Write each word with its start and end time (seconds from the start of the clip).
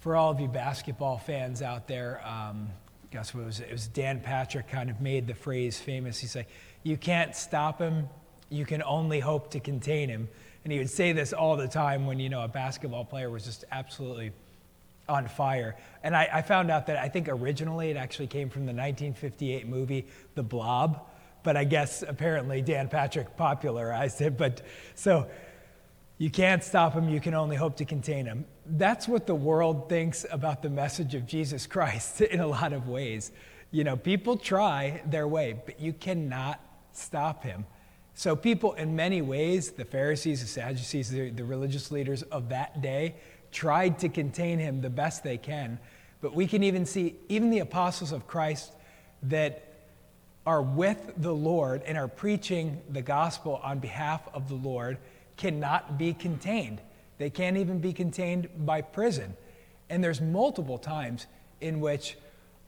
for 0.00 0.16
all 0.16 0.30
of 0.30 0.40
you 0.40 0.48
basketball 0.48 1.18
fans 1.18 1.62
out 1.62 1.88
there, 1.88 2.20
um, 2.26 2.68
guess 3.10 3.34
what 3.34 3.42
it 3.42 3.46
was? 3.46 3.60
It 3.60 3.72
was 3.72 3.88
Dan 3.88 4.20
Patrick 4.20 4.68
kind 4.68 4.90
of 4.90 5.00
made 5.00 5.26
the 5.26 5.34
phrase 5.34 5.78
famous. 5.78 6.18
He 6.18 6.26
said, 6.26 6.46
You 6.82 6.96
can't 6.96 7.34
stop 7.34 7.80
him, 7.80 8.08
you 8.48 8.64
can 8.64 8.82
only 8.82 9.20
hope 9.20 9.50
to 9.52 9.60
contain 9.60 10.08
him. 10.08 10.28
And 10.64 10.72
he 10.72 10.78
would 10.78 10.90
say 10.90 11.12
this 11.12 11.32
all 11.32 11.56
the 11.56 11.68
time 11.68 12.06
when, 12.06 12.18
you 12.20 12.28
know, 12.28 12.42
a 12.42 12.48
basketball 12.48 13.04
player 13.04 13.30
was 13.30 13.44
just 13.44 13.64
absolutely 13.70 14.32
on 15.08 15.26
fire. 15.26 15.76
And 16.02 16.14
I, 16.14 16.28
I 16.32 16.42
found 16.42 16.70
out 16.70 16.86
that 16.86 16.98
I 16.98 17.08
think 17.08 17.28
originally 17.28 17.90
it 17.90 17.96
actually 17.96 18.26
came 18.26 18.50
from 18.50 18.62
the 18.62 18.72
1958 18.72 19.66
movie 19.66 20.06
The 20.34 20.42
Blob, 20.42 21.06
but 21.42 21.56
I 21.56 21.64
guess 21.64 22.02
apparently 22.06 22.60
Dan 22.60 22.88
Patrick 22.88 23.36
popularized 23.36 24.20
it. 24.20 24.36
But 24.36 24.62
so 24.94 25.28
you 26.18 26.30
can't 26.30 26.64
stop 26.64 26.94
him, 26.94 27.08
you 27.08 27.20
can 27.20 27.34
only 27.34 27.54
hope 27.54 27.76
to 27.76 27.84
contain 27.84 28.26
him. 28.26 28.44
That's 28.66 29.06
what 29.06 29.26
the 29.26 29.36
world 29.36 29.88
thinks 29.88 30.26
about 30.30 30.62
the 30.62 30.68
message 30.68 31.14
of 31.14 31.26
Jesus 31.26 31.66
Christ 31.66 32.20
in 32.20 32.40
a 32.40 32.46
lot 32.46 32.72
of 32.72 32.88
ways. 32.88 33.30
You 33.70 33.84
know, 33.84 33.96
people 33.96 34.36
try 34.36 35.02
their 35.06 35.28
way, 35.28 35.60
but 35.64 35.78
you 35.80 35.92
cannot 35.92 36.60
stop 36.92 37.44
him. 37.44 37.66
So, 38.14 38.34
people, 38.34 38.72
in 38.72 38.96
many 38.96 39.22
ways, 39.22 39.70
the 39.70 39.84
Pharisees, 39.84 40.40
the 40.40 40.48
Sadducees, 40.48 41.08
the, 41.08 41.30
the 41.30 41.44
religious 41.44 41.92
leaders 41.92 42.22
of 42.22 42.48
that 42.48 42.82
day, 42.82 43.14
tried 43.52 44.00
to 44.00 44.08
contain 44.08 44.58
him 44.58 44.80
the 44.80 44.90
best 44.90 45.22
they 45.22 45.38
can. 45.38 45.78
But 46.20 46.34
we 46.34 46.48
can 46.48 46.64
even 46.64 46.84
see, 46.84 47.14
even 47.28 47.50
the 47.50 47.60
apostles 47.60 48.10
of 48.10 48.26
Christ 48.26 48.72
that 49.22 49.68
are 50.44 50.62
with 50.62 51.12
the 51.18 51.32
Lord 51.32 51.82
and 51.82 51.96
are 51.96 52.08
preaching 52.08 52.80
the 52.90 53.02
gospel 53.02 53.60
on 53.62 53.78
behalf 53.78 54.26
of 54.34 54.48
the 54.48 54.56
Lord 54.56 54.98
cannot 55.38 55.96
be 55.96 56.12
contained. 56.12 56.82
They 57.16 57.30
can't 57.30 57.56
even 57.56 57.78
be 57.78 57.94
contained 57.94 58.48
by 58.66 58.82
prison. 58.82 59.34
And 59.88 60.04
there's 60.04 60.20
multiple 60.20 60.76
times 60.76 61.26
in 61.60 61.80
which 61.80 62.18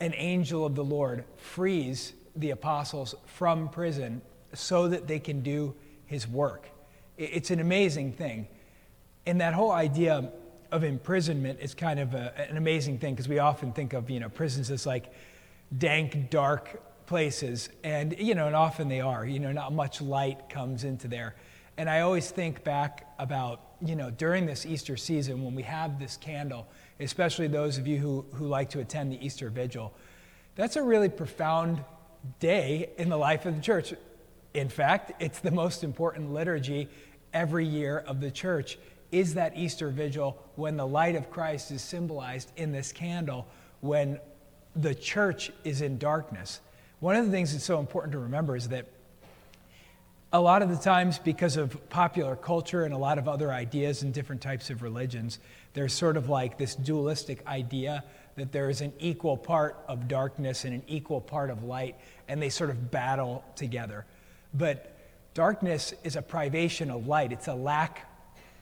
an 0.00 0.14
angel 0.16 0.64
of 0.64 0.74
the 0.74 0.84
Lord 0.84 1.24
frees 1.36 2.14
the 2.34 2.50
apostles 2.50 3.14
from 3.26 3.68
prison 3.68 4.22
so 4.54 4.88
that 4.88 5.06
they 5.06 5.18
can 5.18 5.42
do 5.42 5.74
his 6.06 6.26
work. 6.26 6.68
It's 7.18 7.50
an 7.50 7.60
amazing 7.60 8.12
thing. 8.12 8.48
And 9.26 9.40
that 9.40 9.54
whole 9.54 9.70
idea 9.70 10.30
of 10.72 10.82
imprisonment 10.82 11.60
is 11.60 11.74
kind 11.74 12.00
of 12.00 12.14
a, 12.14 12.32
an 12.50 12.56
amazing 12.56 12.98
thing 12.98 13.14
because 13.14 13.28
we 13.28 13.38
often 13.38 13.72
think 13.72 13.92
of, 13.92 14.10
you 14.10 14.18
know, 14.18 14.28
prisons 14.28 14.70
as 14.70 14.86
like 14.86 15.12
dank, 15.76 16.30
dark 16.30 17.06
places. 17.06 17.68
And, 17.84 18.18
you 18.18 18.34
know, 18.34 18.46
and 18.46 18.56
often 18.56 18.88
they 18.88 19.00
are. 19.00 19.24
You 19.24 19.38
know, 19.38 19.52
not 19.52 19.72
much 19.72 20.00
light 20.00 20.48
comes 20.48 20.84
into 20.84 21.08
there. 21.08 21.36
And 21.82 21.90
I 21.90 22.02
always 22.02 22.30
think 22.30 22.62
back 22.62 23.12
about, 23.18 23.60
you 23.84 23.96
know, 23.96 24.08
during 24.08 24.46
this 24.46 24.64
Easter 24.64 24.96
season 24.96 25.42
when 25.42 25.56
we 25.56 25.64
have 25.64 25.98
this 25.98 26.16
candle, 26.16 26.68
especially 27.00 27.48
those 27.48 27.76
of 27.76 27.88
you 27.88 27.98
who, 27.98 28.24
who 28.34 28.46
like 28.46 28.70
to 28.70 28.78
attend 28.78 29.10
the 29.10 29.26
Easter 29.26 29.50
Vigil, 29.50 29.92
that's 30.54 30.76
a 30.76 30.82
really 30.84 31.08
profound 31.08 31.82
day 32.38 32.90
in 32.98 33.08
the 33.08 33.16
life 33.16 33.46
of 33.46 33.56
the 33.56 33.60
church. 33.60 33.94
In 34.54 34.68
fact, 34.68 35.20
it's 35.20 35.40
the 35.40 35.50
most 35.50 35.82
important 35.82 36.32
liturgy 36.32 36.88
every 37.34 37.66
year 37.66 37.98
of 38.06 38.20
the 38.20 38.30
church 38.30 38.78
is 39.10 39.34
that 39.34 39.56
Easter 39.56 39.88
vigil 39.88 40.40
when 40.54 40.76
the 40.76 40.86
light 40.86 41.16
of 41.16 41.32
Christ 41.32 41.72
is 41.72 41.82
symbolized 41.82 42.52
in 42.56 42.70
this 42.70 42.92
candle 42.92 43.44
when 43.80 44.20
the 44.76 44.94
church 44.94 45.50
is 45.64 45.82
in 45.82 45.98
darkness. 45.98 46.60
One 47.00 47.16
of 47.16 47.26
the 47.26 47.32
things 47.32 47.52
that's 47.52 47.64
so 47.64 47.80
important 47.80 48.12
to 48.12 48.20
remember 48.20 48.54
is 48.54 48.68
that 48.68 48.86
a 50.32 50.40
lot 50.40 50.62
of 50.62 50.70
the 50.70 50.76
times, 50.76 51.18
because 51.18 51.56
of 51.58 51.90
popular 51.90 52.36
culture 52.36 52.84
and 52.84 52.94
a 52.94 52.98
lot 52.98 53.18
of 53.18 53.28
other 53.28 53.52
ideas 53.52 54.02
and 54.02 54.14
different 54.14 54.40
types 54.40 54.70
of 54.70 54.82
religions, 54.82 55.38
there's 55.74 55.92
sort 55.92 56.16
of 56.16 56.30
like 56.30 56.56
this 56.56 56.74
dualistic 56.74 57.46
idea 57.46 58.02
that 58.36 58.50
there 58.50 58.70
is 58.70 58.80
an 58.80 58.94
equal 58.98 59.36
part 59.36 59.76
of 59.88 60.08
darkness 60.08 60.64
and 60.64 60.72
an 60.72 60.82
equal 60.86 61.20
part 61.20 61.50
of 61.50 61.64
light, 61.64 61.96
and 62.28 62.40
they 62.40 62.48
sort 62.48 62.70
of 62.70 62.90
battle 62.90 63.44
together. 63.56 64.06
But 64.54 64.96
darkness 65.34 65.92
is 66.02 66.16
a 66.16 66.22
privation 66.22 66.90
of 66.90 67.06
light, 67.06 67.32
it's 67.32 67.48
a 67.48 67.54
lack 67.54 68.08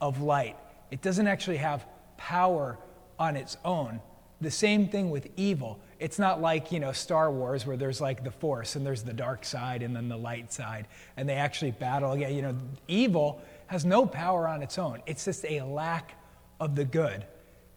of 0.00 0.20
light. 0.22 0.56
It 0.92 1.02
doesn't 1.02 1.26
actually 1.26 1.56
have 1.56 1.84
power 2.16 2.78
on 3.18 3.34
its 3.34 3.56
own. 3.64 4.00
The 4.40 4.50
same 4.50 4.88
thing 4.88 5.10
with 5.10 5.28
evil. 5.36 5.80
It's 5.98 6.18
not 6.18 6.42
like, 6.42 6.70
you 6.70 6.78
know, 6.78 6.92
Star 6.92 7.30
Wars 7.30 7.66
where 7.66 7.76
there's 7.76 8.00
like 8.00 8.22
the 8.22 8.30
force 8.30 8.76
and 8.76 8.84
there's 8.84 9.02
the 9.02 9.14
dark 9.14 9.44
side 9.44 9.82
and 9.82 9.96
then 9.96 10.08
the 10.08 10.16
light 10.16 10.52
side 10.52 10.86
and 11.16 11.28
they 11.28 11.34
actually 11.34 11.70
battle 11.70 12.12
again. 12.12 12.34
You 12.34 12.42
know, 12.42 12.56
evil 12.86 13.40
has 13.68 13.84
no 13.84 14.04
power 14.04 14.46
on 14.46 14.62
its 14.62 14.78
own. 14.78 15.02
It's 15.06 15.24
just 15.24 15.44
a 15.46 15.62
lack 15.62 16.14
of 16.60 16.76
the 16.76 16.84
good. 16.84 17.24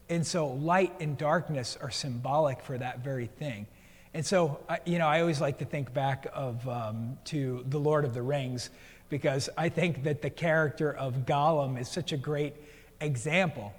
And 0.10 0.26
so 0.26 0.48
light 0.48 0.94
and 1.00 1.18
darkness 1.18 1.78
are 1.82 1.92
symbolic 1.92 2.62
for 2.62 2.78
that 2.78 3.04
very 3.04 3.28
thing. 3.28 3.68
And 4.14 4.26
so, 4.26 4.60
you 4.86 4.98
know, 4.98 5.08
I 5.08 5.22
always 5.22 5.40
like 5.40 5.60
to 5.60 5.66
think 5.66 5.94
back 5.94 6.28
of 6.34 6.68
um, 6.68 7.18
to 7.26 7.64
the 7.70 7.80
Lord 7.80 8.06
of 8.06 8.14
the 8.14 8.24
Rings 8.24 8.72
because 9.10 9.50
I 9.56 9.70
think 9.70 10.04
that 10.04 10.22
the 10.22 10.30
character 10.30 10.92
of 10.92 11.26
Gollum 11.26 11.80
is 11.80 11.90
such 11.90 12.12
a 12.12 12.18
great 12.18 12.56
example. 13.02 13.74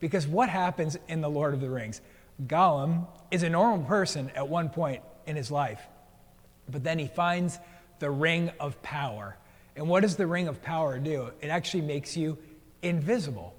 Because 0.00 0.26
what 0.26 0.48
happens 0.48 0.98
in 1.08 1.20
the 1.20 1.30
Lord 1.30 1.54
of 1.54 1.60
the 1.60 1.70
Rings? 1.70 2.00
Gollum 2.46 3.06
is 3.30 3.42
a 3.42 3.48
normal 3.48 3.86
person 3.86 4.30
at 4.34 4.48
one 4.48 4.68
point 4.68 5.02
in 5.26 5.36
his 5.36 5.50
life, 5.50 5.80
but 6.68 6.84
then 6.84 6.98
he 6.98 7.06
finds 7.06 7.58
the 7.98 8.10
ring 8.10 8.50
of 8.60 8.80
power. 8.82 9.36
And 9.74 9.88
what 9.88 10.00
does 10.00 10.16
the 10.16 10.26
ring 10.26 10.48
of 10.48 10.62
power 10.62 10.98
do? 10.98 11.30
It 11.40 11.48
actually 11.48 11.82
makes 11.82 12.16
you 12.16 12.38
invisible. 12.82 13.54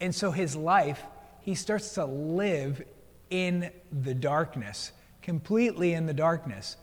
And 0.00 0.14
so 0.14 0.30
his 0.30 0.54
life, 0.54 1.02
he 1.40 1.54
starts 1.54 1.94
to 1.94 2.04
live 2.04 2.82
in 3.30 3.70
the 3.90 4.14
darkness, 4.14 4.92
completely 5.22 5.94
in 5.94 6.06
the 6.06 6.14
darkness. 6.14 6.76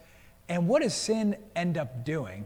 And 0.50 0.68
what 0.68 0.81
does 0.81 0.94
sin 0.94 1.38
end 1.56 1.78
up 1.78 2.03
doing? 2.03 2.46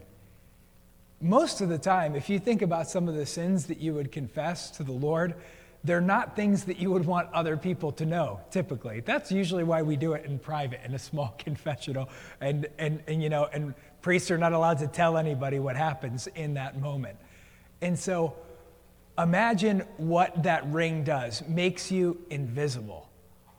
Most 1.20 1.60
of 1.60 1.68
the 1.68 1.78
time, 1.78 2.14
if 2.14 2.28
you 2.28 2.38
think 2.38 2.60
about 2.60 2.88
some 2.88 3.08
of 3.08 3.14
the 3.14 3.26
sins 3.26 3.66
that 3.66 3.80
you 3.80 3.94
would 3.94 4.12
confess 4.12 4.70
to 4.72 4.84
the 4.84 4.92
Lord, 4.92 5.34
they're 5.86 6.00
not 6.00 6.36
things 6.36 6.64
that 6.64 6.78
you 6.78 6.90
would 6.90 7.06
want 7.06 7.32
other 7.32 7.56
people 7.56 7.92
to 7.92 8.04
know 8.04 8.40
typically. 8.50 9.00
That's 9.00 9.30
usually 9.30 9.64
why 9.64 9.82
we 9.82 9.96
do 9.96 10.12
it 10.14 10.24
in 10.24 10.38
private 10.38 10.80
in 10.84 10.94
a 10.94 10.98
small 10.98 11.34
confessional. 11.38 12.08
And, 12.40 12.66
and, 12.78 13.02
and 13.06 13.22
you 13.22 13.28
know 13.28 13.48
and 13.52 13.74
priests 14.02 14.30
are 14.30 14.38
not 14.38 14.52
allowed 14.52 14.78
to 14.78 14.86
tell 14.86 15.16
anybody 15.16 15.58
what 15.58 15.76
happens 15.76 16.26
in 16.34 16.54
that 16.54 16.80
moment. 16.80 17.16
And 17.80 17.98
so 17.98 18.36
imagine 19.18 19.80
what 19.96 20.42
that 20.42 20.66
ring 20.66 21.04
does. 21.04 21.42
Makes 21.48 21.90
you 21.90 22.20
invisible. 22.30 23.08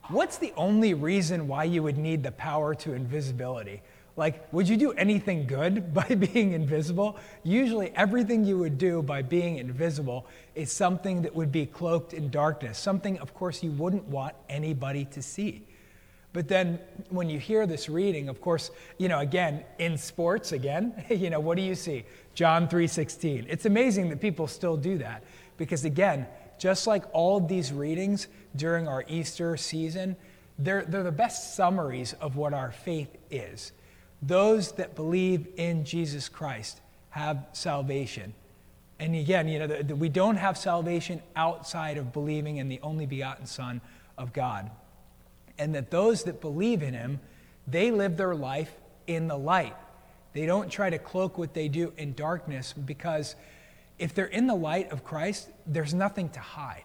What's 0.08 0.38
the 0.38 0.52
only 0.56 0.94
reason 0.94 1.48
why 1.48 1.64
you 1.64 1.82
would 1.82 1.98
need 1.98 2.22
the 2.22 2.32
power 2.32 2.74
to 2.76 2.94
invisibility 2.94 3.82
like, 4.18 4.52
would 4.52 4.68
you 4.68 4.76
do 4.76 4.90
anything 4.92 5.46
good 5.46 5.94
by 6.00 6.06
being 6.16 6.52
invisible? 6.52 7.16
Usually, 7.44 7.90
everything 7.94 8.44
you 8.44 8.58
would 8.58 8.76
do 8.76 9.00
by 9.00 9.22
being 9.22 9.58
invisible 9.58 10.26
is 10.56 10.72
something 10.72 11.22
that 11.22 11.34
would 11.34 11.52
be 11.52 11.64
cloaked 11.64 12.12
in 12.12 12.28
darkness, 12.28 12.78
something, 12.78 13.18
of 13.20 13.32
course, 13.32 13.62
you 13.62 13.70
wouldn't 13.70 14.04
want 14.04 14.34
anybody 14.48 15.04
to 15.06 15.22
see. 15.22 15.64
But 16.32 16.48
then 16.48 16.80
when 17.10 17.30
you 17.30 17.38
hear 17.38 17.64
this 17.66 17.88
reading, 17.88 18.28
of 18.28 18.40
course, 18.40 18.70
you 18.98 19.08
know, 19.08 19.20
again, 19.20 19.64
in 19.78 19.96
sports, 19.96 20.52
again, 20.52 21.04
you 21.08 21.30
know, 21.30 21.40
what 21.40 21.56
do 21.56 21.62
you 21.62 21.76
see? 21.76 22.04
John 22.34 22.68
3:16. 22.68 23.46
It's 23.48 23.66
amazing 23.66 24.10
that 24.10 24.20
people 24.20 24.46
still 24.46 24.76
do 24.76 24.98
that 24.98 25.22
because 25.56 25.84
again, 25.84 26.26
just 26.58 26.86
like 26.88 27.04
all 27.12 27.40
these 27.40 27.72
readings 27.72 28.26
during 28.56 28.88
our 28.88 29.04
Easter 29.08 29.56
season, 29.56 30.16
they're, 30.58 30.84
they're 30.84 31.04
the 31.04 31.12
best 31.12 31.54
summaries 31.54 32.14
of 32.14 32.36
what 32.36 32.52
our 32.52 32.72
faith 32.72 33.16
is. 33.30 33.72
Those 34.20 34.72
that 34.72 34.94
believe 34.94 35.46
in 35.56 35.84
Jesus 35.84 36.28
Christ 36.28 36.80
have 37.10 37.46
salvation. 37.52 38.34
And 38.98 39.14
again, 39.14 39.48
you 39.48 39.60
know, 39.60 39.66
the, 39.66 39.82
the, 39.82 39.96
we 39.96 40.08
don't 40.08 40.36
have 40.36 40.58
salvation 40.58 41.22
outside 41.36 41.98
of 41.98 42.12
believing 42.12 42.56
in 42.56 42.68
the 42.68 42.80
only 42.82 43.06
begotten 43.06 43.46
Son 43.46 43.80
of 44.16 44.32
God. 44.32 44.70
And 45.58 45.74
that 45.74 45.90
those 45.90 46.24
that 46.24 46.40
believe 46.40 46.82
in 46.82 46.94
him, 46.94 47.20
they 47.66 47.90
live 47.90 48.16
their 48.16 48.34
life 48.34 48.72
in 49.06 49.28
the 49.28 49.38
light. 49.38 49.76
They 50.32 50.46
don't 50.46 50.70
try 50.70 50.90
to 50.90 50.98
cloak 50.98 51.38
what 51.38 51.54
they 51.54 51.68
do 51.68 51.92
in 51.96 52.14
darkness 52.14 52.72
because 52.72 53.36
if 53.98 54.14
they're 54.14 54.26
in 54.26 54.46
the 54.46 54.54
light 54.54 54.90
of 54.92 55.04
Christ, 55.04 55.48
there's 55.66 55.94
nothing 55.94 56.28
to 56.30 56.40
hide. 56.40 56.84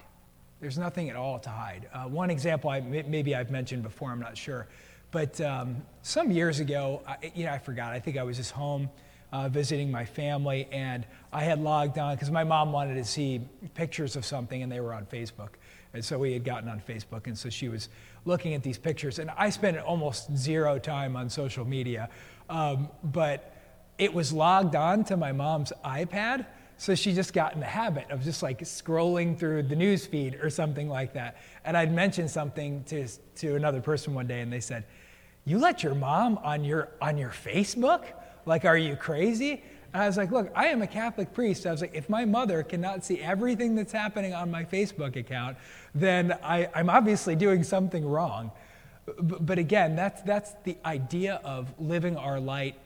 There's 0.61 0.77
nothing 0.77 1.09
at 1.09 1.15
all 1.15 1.39
to 1.39 1.49
hide. 1.49 1.89
Uh, 1.93 2.05
one 2.05 2.29
example 2.29 2.69
I, 2.69 2.79
maybe 2.79 3.35
I've 3.35 3.51
mentioned 3.51 3.83
before, 3.83 4.11
I'm 4.11 4.19
not 4.19 4.37
sure. 4.37 4.67
But 5.13 5.39
um, 5.41 5.83
some 6.01 6.31
years 6.31 6.59
ago, 6.59 7.03
I, 7.07 7.31
you 7.35 7.45
know, 7.45 7.51
I 7.51 7.59
forgot. 7.59 7.93
I 7.93 7.99
think 7.99 8.17
I 8.17 8.23
was 8.23 8.35
just 8.35 8.49
home 8.49 8.89
uh, 9.31 9.47
visiting 9.47 9.91
my 9.91 10.05
family, 10.05 10.67
and 10.71 11.05
I 11.31 11.43
had 11.43 11.61
logged 11.61 11.99
on 11.99 12.15
because 12.15 12.31
my 12.31 12.43
mom 12.43 12.71
wanted 12.71 12.95
to 12.95 13.05
see 13.05 13.39
pictures 13.75 14.15
of 14.15 14.25
something, 14.25 14.63
and 14.63 14.71
they 14.71 14.79
were 14.79 14.91
on 14.91 15.05
Facebook. 15.05 15.49
And 15.93 16.03
so 16.03 16.17
we 16.17 16.33
had 16.33 16.43
gotten 16.43 16.67
on 16.67 16.81
Facebook, 16.81 17.27
and 17.27 17.37
so 17.37 17.51
she 17.51 17.69
was 17.69 17.89
looking 18.25 18.55
at 18.55 18.63
these 18.63 18.79
pictures. 18.79 19.19
And 19.19 19.29
I 19.37 19.51
spent 19.51 19.77
almost 19.77 20.35
zero 20.35 20.79
time 20.79 21.15
on 21.15 21.29
social 21.29 21.63
media, 21.63 22.09
um, 22.49 22.89
but 23.03 23.55
it 23.99 24.11
was 24.11 24.33
logged 24.33 24.75
on 24.75 25.03
to 25.05 25.15
my 25.15 25.31
mom's 25.31 25.71
iPad. 25.85 26.47
So 26.77 26.95
she 26.95 27.13
just 27.13 27.33
got 27.33 27.53
in 27.53 27.59
the 27.59 27.67
habit 27.67 28.09
of 28.09 28.23
just 28.23 28.41
like 28.41 28.61
scrolling 28.61 29.37
through 29.37 29.63
the 29.63 29.75
news 29.75 30.07
feed 30.07 30.39
or 30.41 30.49
something 30.49 30.89
like 30.89 31.13
that. 31.13 31.37
And 31.65 31.77
I'd 31.77 31.93
mentioned 31.93 32.31
something 32.31 32.83
to, 32.85 33.07
to 33.35 33.55
another 33.55 33.79
person 33.79 34.15
one 34.15 34.25
day, 34.25 34.41
and 34.41 34.51
they 34.51 34.59
said, 34.59 34.85
You 35.45 35.59
let 35.59 35.83
your 35.83 35.95
mom 35.95 36.39
on 36.43 36.63
your, 36.63 36.89
on 37.01 37.17
your 37.17 37.29
Facebook? 37.29 38.05
Like, 38.45 38.65
are 38.65 38.77
you 38.77 38.95
crazy? 38.95 39.63
And 39.93 40.01
I 40.01 40.07
was 40.07 40.17
like, 40.17 40.31
Look, 40.31 40.51
I 40.55 40.67
am 40.67 40.81
a 40.81 40.87
Catholic 40.87 41.33
priest. 41.33 41.65
I 41.65 41.71
was 41.71 41.81
like, 41.81 41.93
If 41.93 42.09
my 42.09 42.25
mother 42.25 42.63
cannot 42.63 43.03
see 43.03 43.19
everything 43.19 43.75
that's 43.75 43.91
happening 43.91 44.33
on 44.33 44.49
my 44.49 44.63
Facebook 44.63 45.15
account, 45.15 45.57
then 45.93 46.37
I, 46.43 46.69
I'm 46.73 46.89
obviously 46.89 47.35
doing 47.35 47.63
something 47.63 48.05
wrong. 48.05 48.51
But 49.19 49.59
again, 49.59 49.95
that's, 49.95 50.21
that's 50.21 50.53
the 50.63 50.77
idea 50.85 51.41
of 51.43 51.73
living 51.77 52.15
our 52.15 52.39
light, 52.39 52.79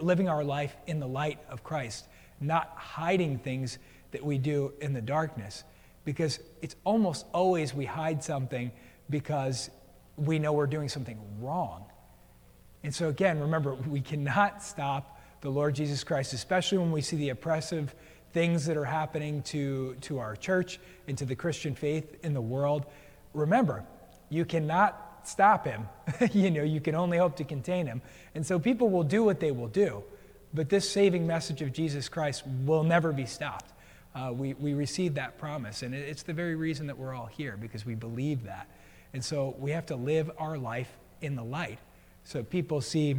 living 0.00 0.28
our 0.28 0.44
life 0.44 0.76
in 0.86 1.00
the 1.00 1.08
light 1.08 1.40
of 1.50 1.64
Christ 1.64 2.06
not 2.40 2.72
hiding 2.76 3.38
things 3.38 3.78
that 4.10 4.24
we 4.24 4.38
do 4.38 4.72
in 4.80 4.92
the 4.92 5.00
darkness. 5.00 5.64
Because 6.04 6.40
it's 6.62 6.76
almost 6.84 7.26
always 7.32 7.74
we 7.74 7.84
hide 7.84 8.24
something 8.24 8.72
because 9.10 9.70
we 10.18 10.38
know 10.38 10.52
we're 10.52 10.66
doing 10.66 10.88
something 10.88 11.18
wrong. 11.40 11.84
And 12.82 12.94
so, 12.94 13.08
again, 13.08 13.40
remember, 13.40 13.74
we 13.74 14.00
cannot 14.00 14.62
stop 14.62 15.20
the 15.40 15.50
Lord 15.50 15.74
Jesus 15.74 16.04
Christ, 16.04 16.32
especially 16.32 16.78
when 16.78 16.92
we 16.92 17.00
see 17.00 17.16
the 17.16 17.30
oppressive 17.30 17.94
things 18.32 18.66
that 18.66 18.76
are 18.76 18.84
happening 18.84 19.42
to, 19.42 19.96
to 20.02 20.18
our 20.18 20.36
church 20.36 20.78
and 21.06 21.16
to 21.18 21.24
the 21.24 21.34
Christian 21.34 21.74
faith 21.74 22.18
in 22.22 22.34
the 22.34 22.40
world. 22.40 22.86
Remember, 23.34 23.84
you 24.28 24.44
cannot 24.44 25.20
stop 25.24 25.64
him. 25.64 25.88
you 26.32 26.50
know, 26.50 26.62
you 26.62 26.80
can 26.80 26.94
only 26.94 27.18
hope 27.18 27.36
to 27.36 27.44
contain 27.44 27.86
him. 27.86 28.02
And 28.34 28.46
so 28.46 28.58
people 28.58 28.90
will 28.90 29.04
do 29.04 29.22
what 29.22 29.40
they 29.40 29.50
will 29.50 29.68
do. 29.68 30.02
But 30.54 30.68
this 30.68 30.88
saving 30.88 31.26
message 31.26 31.62
of 31.62 31.72
Jesus 31.72 32.08
Christ 32.08 32.44
will 32.64 32.84
never 32.84 33.12
be 33.12 33.26
stopped. 33.26 33.72
Uh, 34.14 34.32
we, 34.32 34.54
we 34.54 34.72
receive 34.72 35.14
that 35.14 35.38
promise, 35.38 35.82
and 35.82 35.94
it's 35.94 36.22
the 36.22 36.32
very 36.32 36.54
reason 36.54 36.86
that 36.86 36.96
we're 36.96 37.14
all 37.14 37.26
here, 37.26 37.56
because 37.56 37.84
we 37.84 37.94
believe 37.94 38.44
that. 38.44 38.66
And 39.12 39.24
so 39.24 39.54
we 39.58 39.70
have 39.70 39.86
to 39.86 39.96
live 39.96 40.30
our 40.38 40.58
life 40.58 40.90
in 41.20 41.34
the 41.34 41.44
light. 41.44 41.78
So 42.24 42.42
people 42.42 42.80
see 42.80 43.16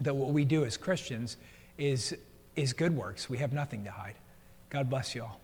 that 0.00 0.16
what 0.16 0.30
we 0.30 0.44
do 0.44 0.64
as 0.64 0.76
Christians 0.76 1.36
is, 1.76 2.16
is 2.56 2.72
good 2.72 2.96
works. 2.96 3.28
We 3.28 3.38
have 3.38 3.52
nothing 3.52 3.84
to 3.84 3.90
hide. 3.90 4.14
God 4.70 4.88
bless 4.88 5.14
you 5.14 5.22
all. 5.22 5.40